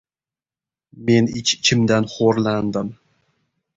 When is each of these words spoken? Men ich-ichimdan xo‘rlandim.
Men 1.09 1.29
ich-ichimdan 1.41 2.09
xo‘rlandim. 2.17 2.91